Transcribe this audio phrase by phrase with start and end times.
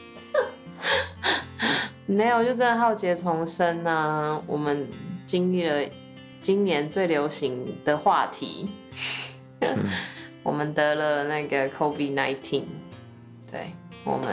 [2.07, 4.41] 没有，就真的浩劫重生啊！
[4.47, 4.89] 我们
[5.27, 5.87] 经历了
[6.41, 8.71] 今年最流行的话题，
[10.43, 12.65] 我们得了那个 COVID nineteen，
[13.53, 14.27] 对，我们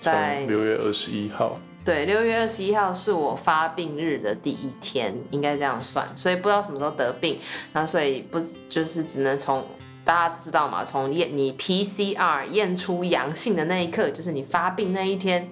[0.00, 7.38] 在从六月二十一号，对，六月二十一号是我发病日的第一天，应该这样算，所以不知道什么时候得病，
[7.72, 9.64] 然后所以不就是只能从
[10.04, 15.50] 大家知道嘛，从验你 PCR 验出阳性的那一刻，就是你发病那一天，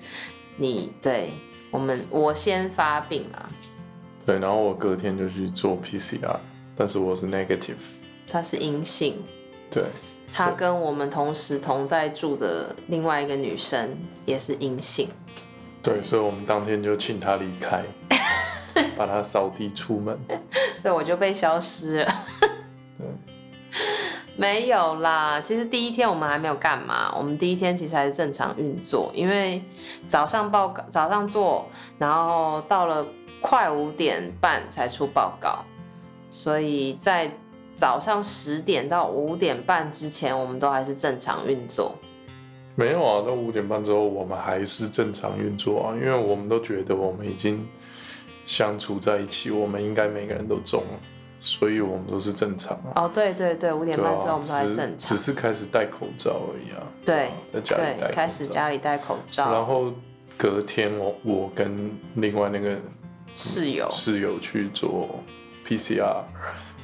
[0.56, 1.30] 你对
[1.70, 3.50] 我们我先发病啊，
[4.24, 6.36] 对，然后我隔天就去做 PCR，
[6.74, 7.74] 但是我是 negative，
[8.26, 9.22] 它是阴性，
[9.70, 9.84] 对，
[10.32, 15.08] 他跟我们同时同在住的另外一个女生也是阴性，
[15.82, 17.82] 对，所以我们当天就请她离开，
[18.96, 20.18] 把她扫地出门。
[20.82, 22.14] 所以我就被消失了。
[22.98, 23.06] 对，
[24.36, 29.62] 没有啦，其实第一天我们还没有干嘛，我们第一天其实还是正常运作，因为
[30.08, 31.66] 早上报告早上做，
[31.98, 33.06] 然后到了
[33.40, 35.64] 快五点半才出报告，
[36.28, 37.30] 所以在
[37.76, 41.94] 早上十点到五点半之前，我们都还是正常运作。
[42.74, 47.66] 没有啊，到五点半之后我们还是正常运作啊，因为我们都觉得我们已经
[48.44, 50.98] 相处在一起，我们应该每个人都中了，
[51.40, 52.92] 所以我们都是正常啊。
[52.96, 54.98] 哦，对对对，五点半之后我，们都还只正常。
[54.98, 56.82] 只是开始戴口罩而已啊。
[57.04, 59.92] 对在家里开始罩家里戴口罩然罩，后
[60.36, 62.76] 隔天我我跟另外那个
[63.34, 65.18] 室友室友去做
[65.66, 66.22] PCR，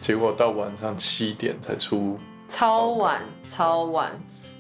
[0.03, 2.19] 结果到晚上七点才出，
[2.49, 4.11] 超晚超晚，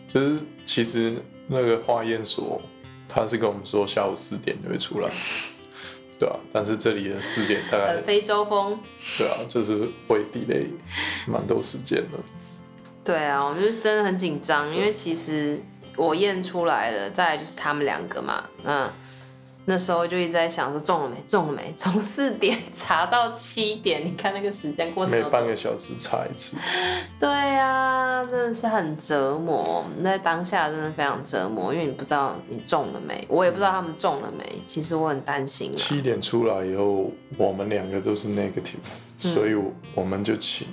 [0.06, 1.16] 就是其实
[1.48, 2.62] 那个化验所
[3.08, 5.10] 他是跟我们说下午四点就会出来，
[6.18, 8.78] 对啊，但是这里的四点大概呃，非洲风。
[9.18, 10.66] 对啊，就是会 delay
[11.26, 12.18] 蛮多时间的。
[13.04, 15.60] 对啊，我就是真的很紧张，因为其实
[15.96, 18.88] 我验出来了，再来就是他们两个嘛，嗯，
[19.64, 26.56] 那时候就一直在想说中了没，中了没，从四点 查到七点，你看那个时间过程每有半个小时查一次，
[27.20, 35.76] 对啊，真的是很折磨，在当下真的非常折磨，因为你不知道你中了没，我也不知道他们中了没，其实我很担心啊。
[35.76, 38.82] 七点出来以后，我们两个都是 negative，、
[39.20, 40.66] 所嗯以我们就请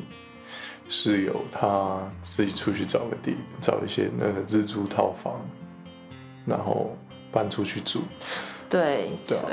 [0.88, 5.40] 室友他自己出去找个地，找一些那个自助套房，
[6.44, 6.98] 然后
[7.32, 8.02] 搬出去住。
[8.70, 9.10] 对，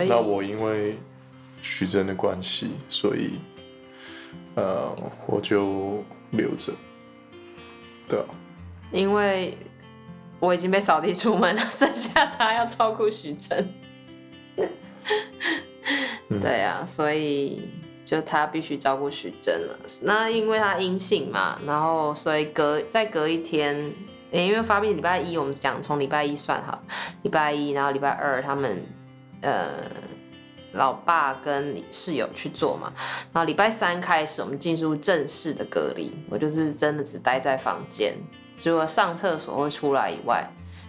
[0.06, 0.98] 那我因为
[1.62, 3.38] 徐峥的关系，所以
[4.56, 4.94] 呃
[5.26, 6.72] 我就留着。
[8.08, 8.26] 对啊，
[8.92, 9.56] 因为
[10.38, 13.66] 我已经被扫地出门了，剩下他要照顾徐峥。
[16.28, 17.62] 嗯对啊，所以
[18.04, 19.78] 就他必须照顾徐峥了。
[20.02, 23.74] 那因为他阴性嘛，然后所以隔再隔一天，
[24.32, 26.82] 诶因为发病礼拜一，我们讲从礼拜一算好，
[27.22, 28.82] 礼拜一，然后礼拜二他们
[29.42, 29.68] 呃
[30.72, 32.92] 老爸跟室友去做嘛，
[33.32, 38.14] 然后礼拜三开始我们进入正式的隔离，我就是真的只待在房间，
[38.58, 40.46] 除了上厕所会出来以外，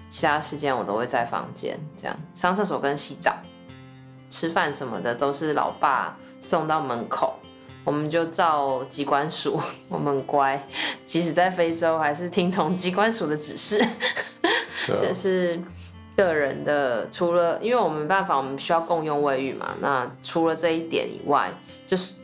[0.10, 3.34] 其他时间我都会在房间，这样上厕所跟洗澡。
[4.30, 7.40] 吃饭什么的都是老爸送到门口，
[7.86, 9.58] 我们就照机关署，
[9.88, 10.62] 我们乖，
[11.06, 13.82] 即使在非洲还是听从机关署的指示，
[14.86, 15.58] 这 是
[16.18, 17.10] 个人的。
[17.10, 21.50] 除了因为我们没办法，我们需要共用卫浴嘛，那除了这一点以外，
[21.86, 22.16] 就是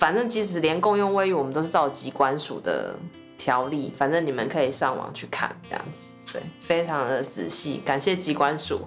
[0.00, 2.96] 反正即使连共用卫浴，我们都是照机关署的
[3.38, 8.80] 条例，反正你们可以上网去看，这样子，对，非常的仔细，感谢机关署。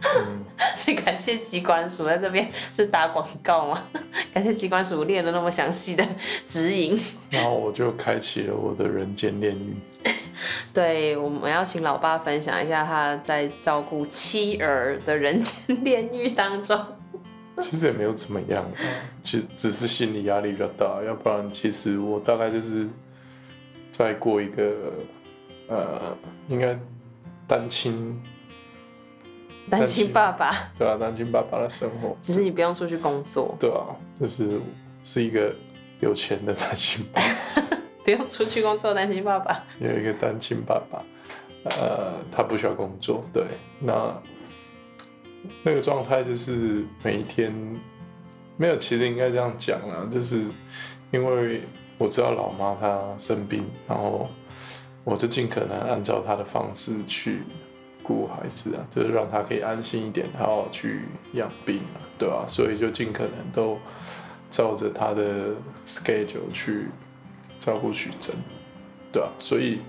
[1.04, 3.82] 感谢机关署在这边是打广告吗？
[4.32, 6.06] 感谢机关署列了那么详细的
[6.46, 6.98] 指引。
[7.30, 9.76] 然后我就开启了我的人间炼狱。
[10.72, 16.78] 对，我们要请老爸分享一下他在照顾妻儿的人间炼狱当中。
[17.60, 18.64] 其实也没有怎么样，
[19.20, 22.86] 其实只是心理压力比较大，要不然其实我大概就是
[23.90, 24.92] 再过一个
[25.66, 26.78] 呃，应该
[27.48, 28.16] 单亲
[29.68, 33.86] 单亲爸爸，对啊，单亲爸爸的生活，只是你不用出去工作，对啊，
[34.20, 34.60] 就是
[35.02, 35.52] 是一个
[35.98, 37.76] 有钱的单亲爸爸，
[38.08, 39.62] 不用出去工作，单亲爸爸。
[39.78, 41.04] 有一个单亲爸爸，
[41.78, 43.44] 呃，他不需要工作，对，
[43.78, 44.18] 那
[45.62, 47.52] 那个状态就是每一天
[48.56, 50.40] 没有，其实应该这样讲啦，就是
[51.10, 51.60] 因为
[51.98, 54.26] 我知道老妈她生病，然后
[55.04, 57.42] 我就尽可能按照她的方式去
[58.02, 61.02] 顾孩子啊，就是让她可以安心一点，还要去
[61.34, 63.76] 养病啊，对吧、所以就尽可能都
[64.48, 65.50] 照着她的
[65.86, 66.86] schedule 去
[67.68, 68.34] 照顾许真，
[69.12, 69.80] 对啊，所以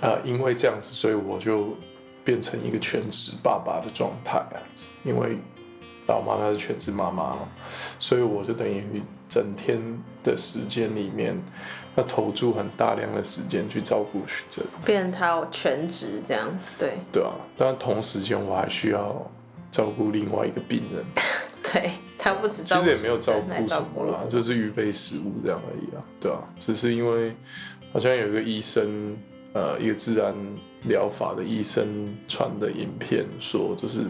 [0.00, 1.76] 呃，因为这样子，所以我就
[2.24, 4.56] 变成一个全职爸爸的状态啊，
[5.04, 5.36] 因为
[6.06, 7.46] 老妈她是全职妈妈嘛，
[7.98, 9.78] 所以我就等于整天
[10.24, 11.38] 的时间里面
[11.96, 16.48] 要投注很大量的时间去照顾许真，变成他全职这样，
[16.78, 16.94] 对。
[17.12, 19.30] 对啊，但同时间我还需要
[19.70, 21.04] 照顾另外一个病人，
[21.72, 27.34] 对，他不知道其实也没有照顾什么啦，就是预备食物这样而已啊，对啊，只是因为
[27.92, 29.16] 好像有一个医生，
[29.52, 30.34] 呃，一个自然
[30.84, 34.00] 疗法的医生传的影片说，就是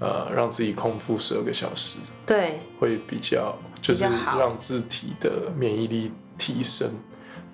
[0.00, 6.90] 呃，让自己空腹十二个小时对会比较，就是让自体的免疫力提升，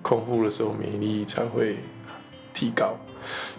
[0.01, 1.77] 空腹的时候免疫力才会
[2.53, 2.95] 提高，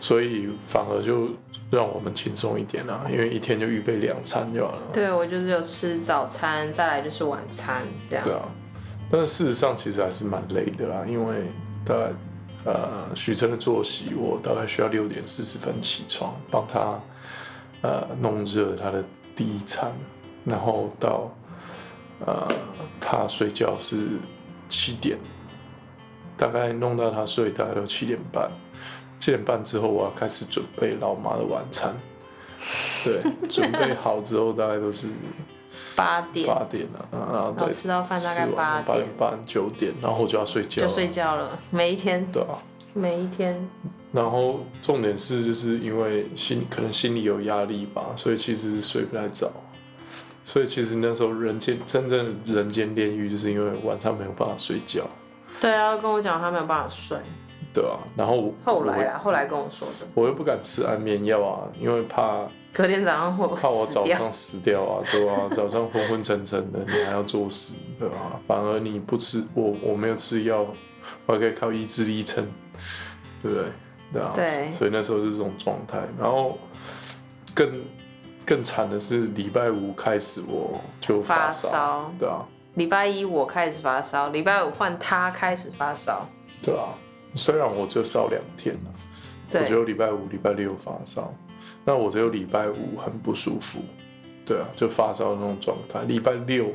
[0.01, 1.29] 所以反而就
[1.73, 4.83] 让我们轻松一点啊，因为一天就预备两餐就好了。
[4.93, 8.35] 对，我就是有吃早餐，再来就是晚餐这样对。
[8.35, 8.43] 啊，
[9.11, 11.47] 但是事实上其实还是蛮累的啦，因为
[11.83, 12.13] 大概
[12.67, 17.01] 呃许晨的作息，我大概需要六点四十分起床，帮他
[17.81, 19.03] 呃弄热他的
[19.35, 19.91] 第一餐，
[20.45, 21.35] 然后到
[22.27, 22.47] 呃
[23.01, 24.09] 他睡觉是
[24.69, 25.17] 七点，
[26.37, 28.47] 大概弄到他睡大概都七点半，
[29.23, 31.95] 七点半之后我要开始准备老妈的晚餐。
[33.05, 35.07] 对，准备好之后大概都是
[35.95, 42.59] 八点八点了、然后然后吃到饭大概八点八点半九点，然后我就要睡觉就，睡觉了，每一天对啊。
[42.95, 43.57] 每一天，
[44.13, 49.51] 然后重点是，就是因为心可能心里有压力吧，所以其实是睡不太早。
[50.45, 55.05] 所以其实那时候人间真正人间炼狱，就是因为晚上没有办法睡觉，
[55.59, 57.17] 对啊，跟我讲他没有办法睡。
[57.73, 57.99] 对啊。
[58.17, 63.87] 然后我后来啊，后来跟我说的，我又不敢吃安眠药啊，因为怕隔天早上会怕我。
[63.87, 70.67] 早上死掉啊，对啊， 早上昏昏沉沉的，你还要作死，对吧、反而你不吃，我我没有吃药，
[71.27, 72.47] 我还可以靠意志力撑，
[73.43, 73.67] 对不对？
[74.13, 75.99] 对啊，对所以那时候是这种状态。
[76.19, 76.59] 然后
[77.55, 77.83] 更
[78.45, 86.27] 更惨的是，礼拜五开始我就发烧，烧对啊，礼拜一我开始发烧，礼拜五换他开始发烧。
[86.63, 86.89] 对啊。
[87.35, 88.91] 虽然我只有烧两天了，
[89.49, 91.33] 我对只有礼拜五、礼拜六发烧，
[91.85, 93.81] 那我只有礼拜五很不舒服，
[94.45, 96.03] 对啊，就发烧的那种状态。
[96.03, 96.71] 礼拜六，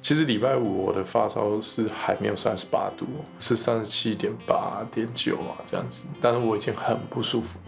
[0.00, 3.06] 其实礼拜五我的发烧是还没有三十八度，
[3.40, 7.58] 是三十七点八点九啊这样子，但是我已经很不舒服。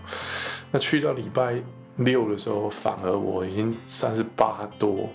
[0.70, 1.60] 那去到礼拜
[1.96, 5.08] 六的时候，反而我已经三十八多，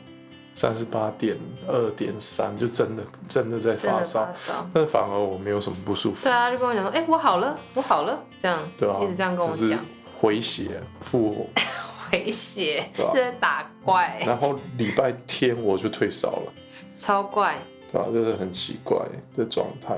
[0.56, 4.34] 三十八点二点三，就真的真的在发烧。
[4.74, 6.24] 但反而我没有什么不舒服。
[6.24, 9.86] 对，啊，就跟我讲说，哎、我好了，我好了，这样，对啊，一直这样跟我就是讲，
[10.18, 11.48] 回血复活，
[12.10, 13.12] 回血，对啊。
[13.14, 16.54] 这是打怪，然后礼拜天我就退烧了，
[16.98, 17.58] 超怪。
[17.92, 18.98] 对啊，就是很奇怪
[19.36, 19.98] 的状态。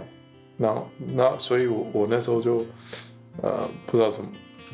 [0.58, 2.66] 然后那所以我，我那时候就
[3.44, 4.32] 呃不知道怎么，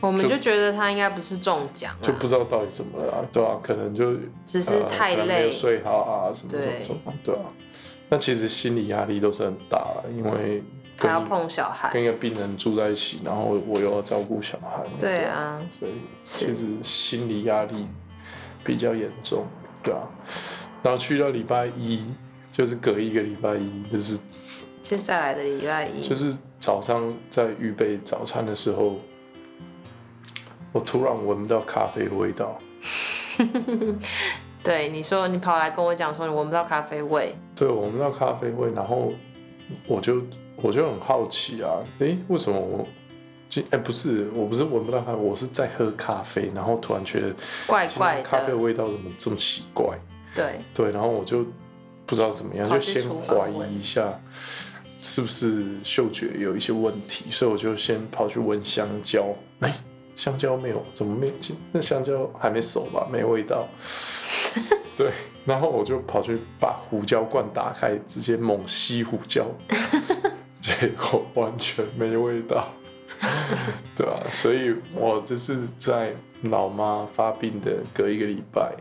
[0.07, 4.13] 我们就就觉得他应该不是中奖啊，就不知道到底怎么了、啊，对吧、可能就
[4.45, 5.53] 只是太呃没有累。
[5.53, 7.45] 睡好啊，什么什么对什么，对啊。
[8.09, 10.61] 那其实心理压力都是很大的，因为
[10.97, 17.87] 还要碰小孩，跟一个病人住在一起，然后我又要照顾小孩，对啊，所以其实心理压力
[18.63, 19.45] 比较严重，
[19.81, 20.01] 对啊。
[20.83, 22.03] 然后去到礼拜一，
[22.51, 24.19] 就是隔一个礼拜一，就是
[24.81, 28.99] 接下来的礼拜一，就是早上在预备早餐的时候，
[30.73, 32.59] 我突然闻不到咖啡的味道。
[34.61, 39.13] 对你说你跑来跟我讲说你闻不到咖啡味，对，我闻不到咖啡味，然后
[39.87, 40.21] 我就
[40.57, 42.85] 我就很好奇啊，诶，为什么我？
[43.49, 47.35] 就哎、不是，我不是闻不到咖啡，我是在喝咖啡，然后突然觉得
[47.67, 49.95] 怪怪的咖啡的的，味道怎么这么奇怪？
[50.33, 51.45] 对，对，然后我就
[52.07, 54.19] 不知道怎么样，就先怀疑一下
[54.99, 59.25] 是不是嗅觉有一些问题，所以我就先跑去闻香蕉，
[59.59, 59.71] 哎、
[60.15, 61.33] 香蕉没有，怎么没有？
[61.71, 63.67] 那香蕉还没熟吧，没味道。
[64.95, 65.11] 对，
[65.45, 69.45] 然后我就跑去把胡椒罐打开，直接猛吸胡椒，
[70.61, 72.67] 结果完全没味道。
[73.95, 78.75] 对啊，所以我就是在老妈发病的隔一个礼拜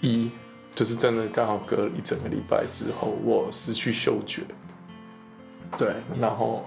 [0.00, 0.30] 一，
[0.74, 4.42] 就是真的刚好隔了一整个礼拜之后，我失去嗅觉。
[5.78, 6.64] 对，然后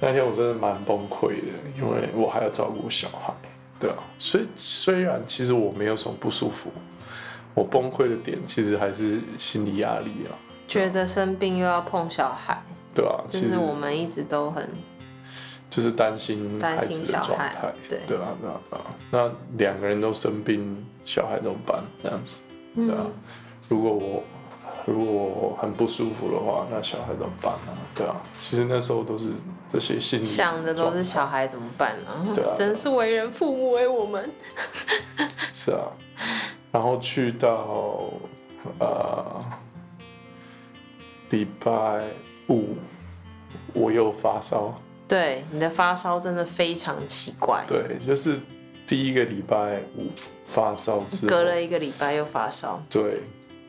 [0.00, 3.32] 那天我真的蛮崩溃的，因为我还要照顾小孩。
[3.80, 6.70] 对啊，所以虽然其实我没有什么不舒服，
[7.54, 10.34] 我崩溃的点其实还是心理压力啊。
[10.66, 12.60] 觉得生病又要碰小孩，
[12.94, 14.68] 对啊，其实我们一直都很
[15.70, 17.74] 就是担心担孩子的心小孩状态。
[17.88, 18.84] 对对啊，对啊，对啊。
[19.10, 21.82] 那两个人都生病，小孩怎么办？
[22.02, 22.42] 这样子，
[22.74, 22.98] 对啊。
[23.00, 23.12] 嗯
[23.68, 24.24] 如果我
[24.88, 29.30] 如果很不舒服的话，那小孩怎么办呢、对啊，其实那时候都是
[29.70, 32.24] 这些心理想的都是小孩怎么办啊？
[32.34, 34.30] 对啊真是为人父母为我们。
[35.52, 35.84] 是啊，
[36.72, 38.10] 然后去到
[38.78, 39.44] 呃
[41.30, 42.02] 礼拜
[42.48, 42.76] 五，
[43.74, 44.74] 我又发烧，
[45.06, 48.38] 对，你的发烧真的非常奇怪，对，就是
[48.86, 50.06] 第一个礼拜五
[50.46, 52.82] 发烧之后，隔了一个礼拜又发烧。
[52.88, 53.20] 对，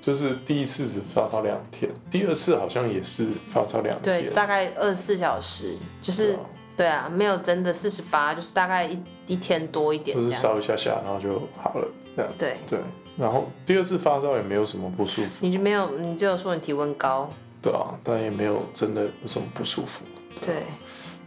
[0.09, 6.35] 就是第一次只发烧两天，第二次好像也是发烧两对，天，大概二十四小时，就是
[6.75, 10.33] 对啊没有真的四十八，就是大概一一天多一点就是。
[10.33, 12.79] 烧一下下，然后就好了，这样对，对。
[13.15, 17.29] 然后第二次发烧也没有什么不舒服，你就没有，你只有说你体温高，
[17.61, 20.03] 对啊，但也没有真的有什么不舒服。
[20.41, 20.63] 对，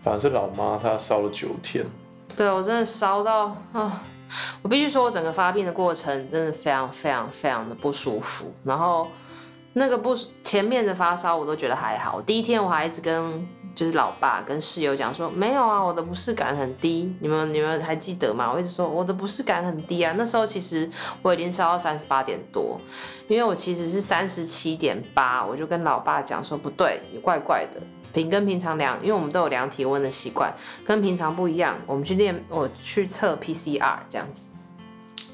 [0.03, 1.87] 反正是老妈她烧了九天，
[2.35, 4.03] 对我真的烧到啊！
[4.63, 8.53] 我必须说，我整个发病的过程真的非常非常非常的不舒服。
[8.65, 9.09] 然后
[9.75, 18.53] 那个不前面的发烧我都觉得还好，第一天我还一直跟就是老爸跟室友讲说，没有啊，我的不适感很低，你们你们还记得吗？
[18.53, 20.15] 我一直说我的不适感很低啊。
[20.19, 20.91] 那时候其实
[21.23, 22.79] 我已经烧到三十八点多，
[23.29, 27.81] 因为我其实是三十七点八，我就跟老爸讲说不对，怪怪的。
[28.13, 30.53] 平跟平常量，因为我们都有量体温的习惯，
[30.85, 31.77] 跟平常不一样。
[31.87, 34.47] 我们去练，我去测 PCR 这样子，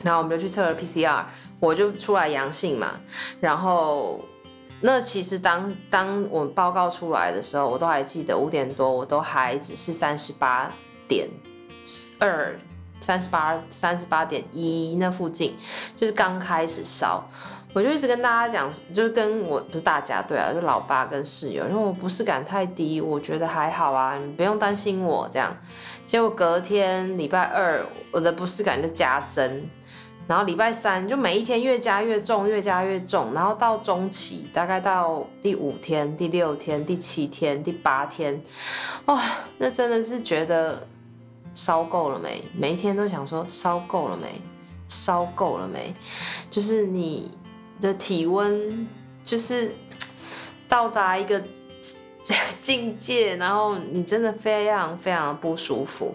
[0.03, 1.25] 然后我们就去测了 PCR，
[1.59, 2.93] 我就出来阳性嘛。
[3.41, 4.25] 然后
[4.81, 10.71] 那其实当当我报告出来的时候，我都还记得五点多，我都还只是三十八
[11.09, 11.29] 点
[12.21, 12.57] 二、
[13.01, 15.57] 三十八、三十八点一那附近，
[15.97, 17.29] 就是刚开始烧。
[17.79, 25.57] 我就一直跟大家讲，就是跟我不是大家对啊，就老爸跟室友，因为我不适感太低，我觉得还好啊，你不用担心我这样。
[26.05, 29.65] 结果隔天礼拜二，我的不适感就加增，
[30.27, 38.43] 然后礼拜三就每一天越加越重，越加越重，然后到中期大概到第五天、第六天、第七天、第八天，
[39.07, 39.23] 哇，
[39.57, 40.85] 那真的是觉得
[41.55, 42.43] 烧够了没？
[42.53, 44.43] 每一天都想说烧够了没？
[44.89, 45.95] 烧够了没？
[46.51, 47.31] 就是你
[47.81, 48.87] 的体温
[49.25, 49.75] 就是
[50.69, 51.43] 到达一个
[52.61, 56.15] 境界，然后你真的非常非常不舒服，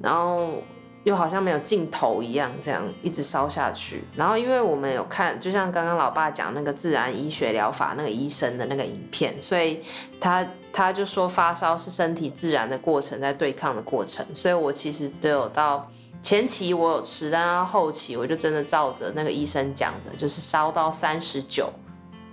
[0.00, 0.62] 然后
[1.04, 4.02] 又好像没有尽头一样，这样一直烧下去。
[4.16, 9.82] 然后因为我们有看，就像刚刚老爸讲那个自然医学疗法那个医生的那个影片，所以
[10.18, 14.24] 他他就说发烧是身体自然的过程，在对抗的过程。
[14.34, 15.90] 所以我其实只有到
[16.26, 21.72] 前期我有吃，但到后期我就真的照着那个医生讲的，就是烧到三十九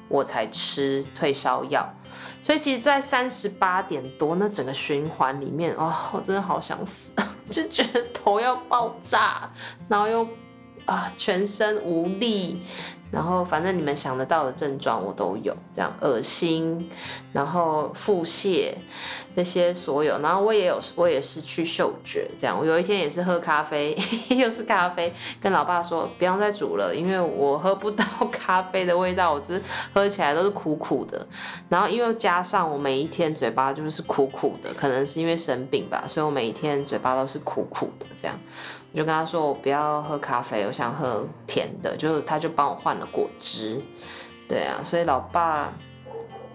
[0.10, 1.88] 我才吃退烧药。
[2.42, 7.12] 所以其实，在三十八点多那整个循环里面，哦，我真的好想死，
[7.48, 9.48] 就觉得头要爆炸，
[9.88, 10.28] 然后又
[10.86, 12.64] 啊全身无力。
[13.14, 16.90] 然后反正你们想得到的症状我都有，这样恶心，
[17.32, 18.74] 然后腹泻
[19.36, 23.96] 这些所有，然后我也有我也是去嗅觉，这样我有一天也是喝咖啡，
[24.36, 28.04] 又是咖啡，跟老爸说不要再煮了，因为我喝不到
[28.34, 29.62] 咖啡的味道，我只是
[29.94, 31.24] 喝起来都是苦苦的。
[31.70, 38.36] 然后因为加上我每一天嘴巴就是苦苦的，可能是因为生病吧，所以我每一天嘴巴都是苦苦的这样。
[38.92, 43.82] 我就跟他说，我不要喝咖啡，我想喝甜的，就他就帮我换了果汁。
[44.48, 45.74] 对啊，所以老爸，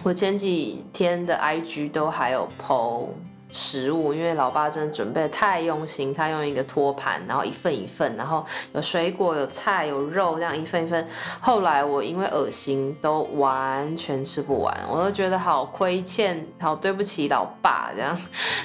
[0.03, 3.09] 我前几天的 IG 都还有 PO
[3.51, 11.09] 食物，因为老爸真的准备的太用心，他用一个托盘，然后一份一份，然后有水果、有菜、有肉，这样一份一份。
[11.41, 18.17] 后来我因为恶心，都完全吃不完，我都觉得好亏欠，好对不起老爸，这样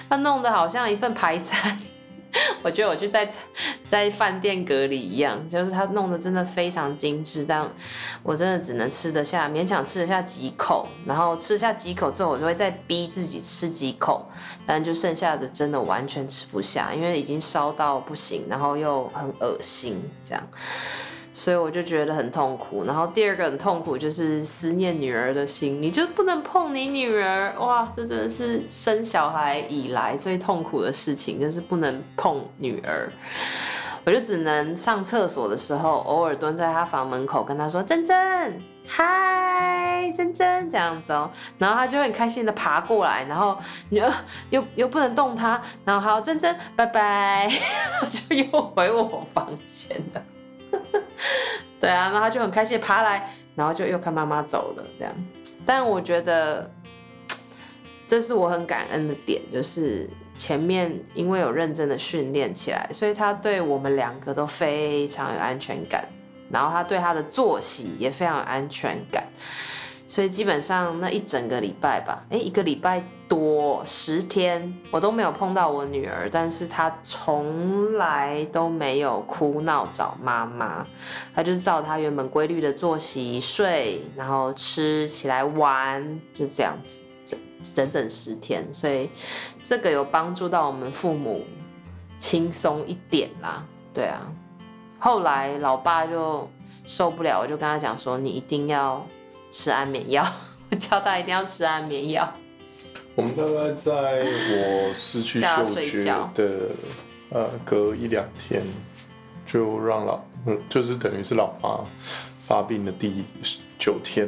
[0.10, 1.80] 他弄得好像一份排餐。
[2.63, 3.30] 我觉得我就在
[3.88, 7.70] 在饭店隔离一样，就是他弄得真的非常精致，但
[8.24, 14.28] 我真的只能吃得下，勉强吃得下几口，然后吃下几口之后，我就会再逼自己吃几口，
[14.66, 20.44] 但就剩下的真的完全吃不下，因为已经烧到不行，然后又很恶心，这样。
[21.34, 33.12] 所以我就觉得很痛苦，然后第二个很痛苦就是思念女儿的心，你就不能碰你女儿，哇，这真的是生小孩以来最痛苦的事情，就是不能碰女儿。
[34.06, 43.58] 我就只能上厕所的时候，偶尔蹲在她房门口跟她说：“珍珍，嗨，珍珍，这样子哦。”然后她就很开心的爬过来，然后
[43.90, 44.12] 你又
[44.50, 47.50] 又又不能动她，然后好，珍珍，拜拜，
[48.12, 50.22] 就又回我房间了。
[51.80, 55.13] 对啊，然后他就很开心爬来，然后就又看妈妈走了这样。
[55.65, 56.70] 但我觉得
[58.08, 66.06] 这是我很感恩的点，就是前面因为有认真的训练起来，所以他对我们两个都非常有安全感，
[66.50, 69.24] 然后他对他的作息也非常有安全感。
[70.08, 80.86] 所以基本上那一整个礼拜吧，哎，一个礼拜多十天，我都没有碰到我女儿，但是她从来都没有哭闹找妈妈，
[81.34, 89.10] 她就是照她原本规律的作息睡，然后吃起来玩，就这样子，整整整十天，所以
[89.63, 91.44] 这个有帮助到我们父母
[92.20, 94.22] 轻松一点啦，对啊。
[95.00, 96.48] 后来老爸就
[96.86, 99.04] 受不了，我就跟他讲说，你一定要。
[99.54, 100.26] 吃安眠药，
[100.72, 102.34] 我叫他一定要吃安眠药。
[103.13, 106.72] 我们大概在我失去嗅觉的
[107.30, 108.63] 呃隔一两天，
[109.46, 111.86] 就让老嗯就是等于是老妈
[112.48, 113.24] 发病的第
[113.78, 114.28] 九天，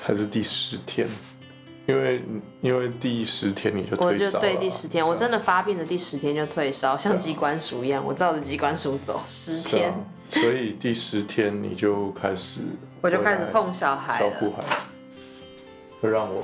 [0.00, 1.06] 还是第十天？
[1.86, 2.20] 因为
[2.62, 9.94] 因为第十天你就退烧对第十天，我真的发病的第十天就退烧，像机关鼠一样，我照着机关鼠走十天。
[10.30, 12.62] 所以第十天你就开始。
[13.02, 14.84] 我就开始碰小孩，照顾孩子，
[16.00, 16.42] 会让我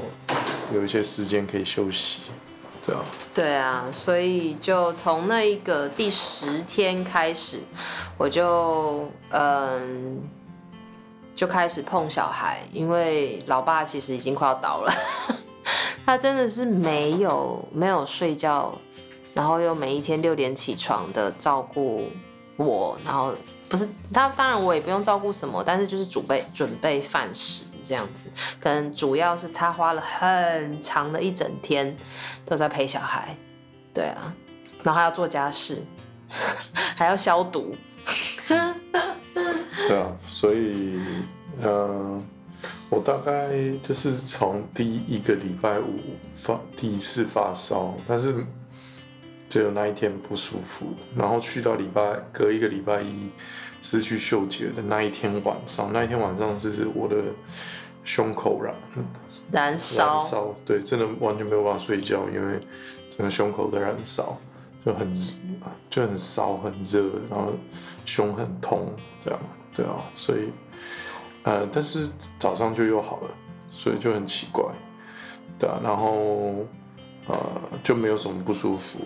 [0.72, 2.22] 有一些时间可以休息，
[2.86, 3.04] 对啊。
[3.34, 7.60] 对啊，所以就从那一个第十天开始，
[8.16, 10.22] 我就嗯
[11.34, 14.92] 就开始碰小孩，因为老爸其实已经快要倒了，
[16.06, 18.72] 他真的是没有没有睡觉，
[19.34, 22.08] 然后又每一天六点起床的照顾
[22.56, 23.34] 我，然后。
[23.68, 31.96] 不是他，当然我也不用照顾什么，但是就是准备准备饭食这样子，可能主要是他花了很长的一整天
[32.44, 33.36] 都在陪小孩，
[33.92, 34.32] 对啊，
[34.82, 35.82] 然后还要做家事，
[36.96, 37.74] 还要消毒，
[38.46, 41.00] 对啊，所以
[41.62, 42.24] 嗯，
[42.88, 43.50] 我大概
[43.82, 45.98] 就是从第一个礼拜五
[46.34, 48.46] 发第一次发烧，但是。
[49.48, 53.30] 只有那一天不舒服，然后去到礼拜隔一个礼拜一
[53.80, 57.16] 失去嗅觉的那一天晚上，那一天晚上是我的
[58.04, 58.74] 胸口燃
[59.52, 62.58] 燃烧，燃烧，对，真的完全没有办法睡觉，因为
[63.08, 64.36] 整个胸口在燃烧，
[64.84, 65.12] 就很
[65.88, 67.52] 就很烧很热，然后
[68.04, 68.92] 胸很痛，
[69.24, 69.40] 这样，
[69.76, 70.50] 对啊，所以
[71.44, 73.30] 呃，但是早上就又好了，
[73.70, 74.64] 所以就很奇怪，
[75.58, 76.66] 对啊，然后
[77.28, 77.38] 呃
[77.82, 79.00] 就没有什么不舒服。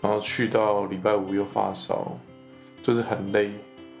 [0.00, 2.16] 然后去到礼拜五又发烧，
[2.82, 3.50] 就是很累，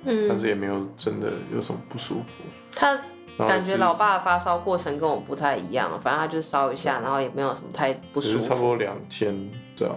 [0.04, 2.44] 嗯，但是也没有真的有什么不舒服。
[2.72, 2.98] 他
[3.38, 8.38] 感觉老爸的发烧过程跟我不太一样，反正他就烧一下，然后也没有什么太不舒服。
[8.38, 9.96] 是差不多两天，对啊，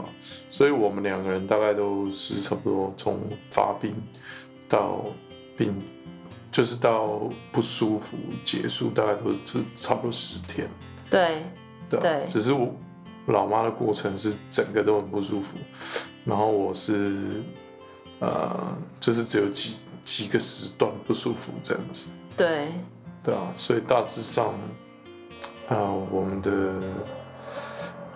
[0.50, 3.20] 所以我们两个人大概都是差不多从
[3.52, 3.94] 发病
[4.68, 5.06] 到
[5.56, 5.74] 病，
[6.52, 10.68] 就是到不舒服结束，大概都是差不多十天，
[11.10, 11.44] 对，
[11.90, 12.74] 对啊对只是我
[13.32, 15.58] 老妈的过程是整个都很不舒服，
[16.26, 17.14] 然后我是
[18.20, 22.68] 呃，就是只有几几个时段不舒服这样子，对，
[23.24, 24.54] 对啊，所以大致上
[25.70, 25.78] 啊、
[26.12, 26.52] 我们的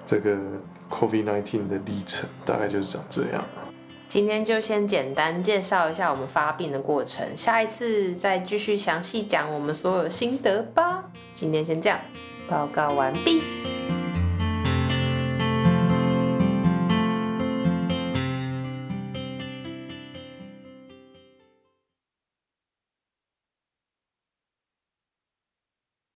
[0.08, 0.36] 这个
[0.90, 3.44] COVID-19 的历程大概就是长这样。
[4.10, 11.04] 今天就先简单介绍一下我们发病的过程，下一次再继续详细讲我们所有心得吧。
[11.36, 12.00] 今天先这样，
[12.50, 13.63] 报告完毕。